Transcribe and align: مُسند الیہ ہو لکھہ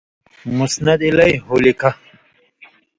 مُسند 0.57 0.99
الیہ 1.07 1.37
ہو 1.47 1.55
لکھہ 1.63 1.91